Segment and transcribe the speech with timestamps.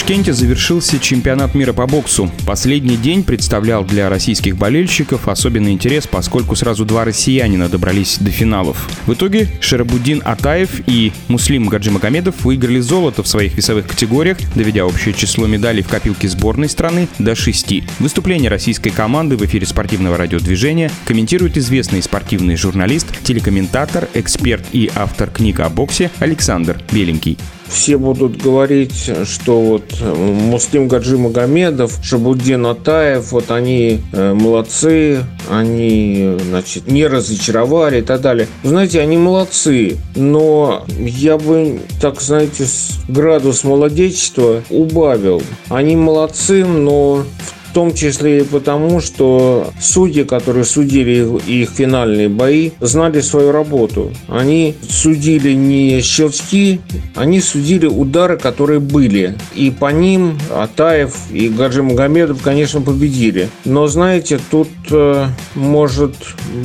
[0.00, 2.30] Ташкенте завершился чемпионат мира по боксу.
[2.46, 8.88] Последний день представлял для российских болельщиков особенный интерес, поскольку сразу два россиянина добрались до финалов.
[9.06, 15.12] В итоге Шарабудин Атаев и Муслим Гаджимагомедов выиграли золото в своих весовых категориях, доведя общее
[15.12, 17.84] число медалей в копилке сборной страны до шести.
[17.98, 25.30] Выступление российской команды в эфире спортивного радиодвижения комментирует известный спортивный журналист, телекомментатор, эксперт и автор
[25.30, 27.36] книг о боксе Александр Беленький
[27.70, 35.24] все будут говорить, что вот э, Муслим Гаджи Магомедов, Шабуддин Атаев, вот они э, молодцы,
[35.48, 38.48] они, значит, не разочаровали и так далее.
[38.64, 42.66] Знаете, они молодцы, но я бы, так знаете,
[43.08, 45.42] градус молодечества убавил.
[45.68, 52.28] Они молодцы, но в в том числе и потому, что судьи, которые судили их финальные
[52.28, 54.10] бои, знали свою работу.
[54.26, 56.80] Они судили не щелчки,
[57.14, 59.36] они судили удары, которые были.
[59.54, 63.48] И по ним Атаев и Гаджи Магомедов, конечно, победили.
[63.64, 66.16] Но, знаете, тут э, может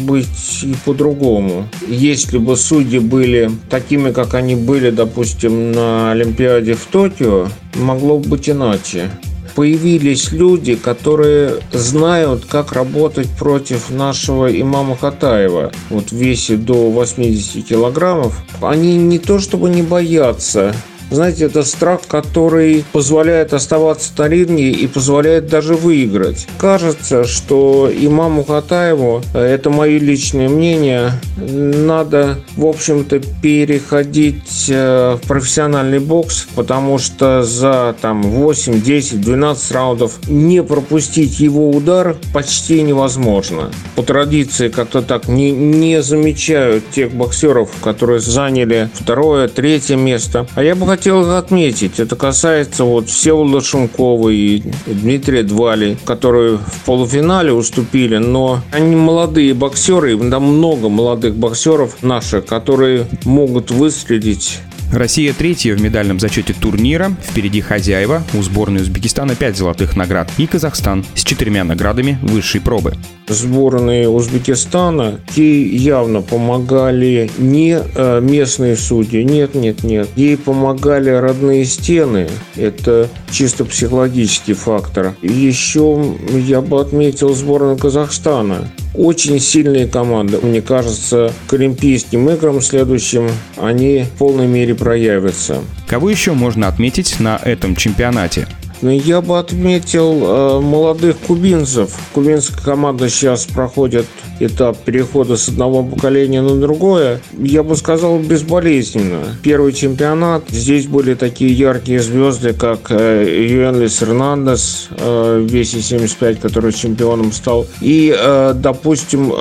[0.01, 1.67] быть и по-другому.
[1.87, 8.29] Если бы судьи были такими, как они были, допустим, на Олимпиаде в Токио, могло бы
[8.29, 9.11] быть иначе
[9.55, 17.65] появились люди, которые знают, как работать против нашего имама Хатаева, вот в весе до 80
[17.65, 18.43] килограммов.
[18.61, 20.75] Они не то чтобы не боятся,
[21.11, 26.47] знаете, это страх, который позволяет оставаться на ринге и позволяет даже выиграть.
[26.57, 35.99] Кажется, что имаму Хатаеву, это мое личное мнение, надо, в общем-то, переходить э, в профессиональный
[35.99, 43.71] бокс, потому что за там 8, 10, 12 раундов не пропустить его удар почти невозможно.
[43.95, 50.47] По традиции как-то так не, не замечают тех боксеров, которые заняли второе, третье место.
[50.55, 56.85] А я бы хотел отметить, это касается вот Всеволода Шумкова и Дмитрия Двали, которые в
[56.85, 64.59] полуфинале уступили, но они молодые боксеры, там много молодых боксеров наших, которые могут выстрелить
[64.93, 67.11] Россия третья в медальном зачете турнира.
[67.21, 68.23] Впереди хозяева.
[68.33, 70.31] У сборной Узбекистана 5 золотых наград.
[70.37, 72.93] И Казахстан с четырьмя наградами высшей пробы.
[73.27, 79.23] Сборные Узбекистана, те явно помогали не э, местные судьи.
[79.23, 80.07] Нет, нет, нет.
[80.15, 82.27] Ей помогали родные стены.
[82.55, 85.15] Это чисто психологический фактор.
[85.21, 90.39] Еще я бы отметил сборную Казахстана очень сильные команды.
[90.41, 95.61] Мне кажется, к Олимпийским играм следующим они в полной мере проявятся.
[95.87, 98.47] Кого еще можно отметить на этом чемпионате?
[98.81, 101.91] Ну, я бы отметил э, молодых кубинцев.
[102.13, 104.05] Кубинская команда сейчас проходит
[104.39, 107.21] этап перехода с одного поколения на другое.
[107.37, 109.37] Я бы сказал, безболезненно.
[109.43, 110.43] Первый чемпионат.
[110.49, 117.31] Здесь были такие яркие звезды, как э, Юэнлис Эрнандес э, в весе 75, который чемпионом
[117.31, 117.65] стал.
[117.81, 118.15] И,
[118.55, 119.31] допустим,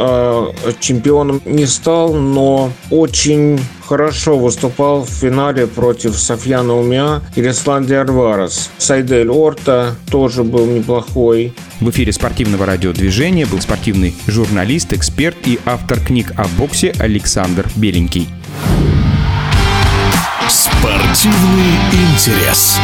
[0.81, 8.71] чемпионом не стал, но очень хорошо выступал в финале против Софьяна Умиа и Рисланди Арварес.
[8.79, 11.53] Сайдель Орта тоже был неплохой.
[11.81, 18.29] В эфире спортивного радиодвижения был спортивный журналист, эксперт и автор книг о боксе Александр Беленький.
[20.49, 22.79] Спортивный интерес.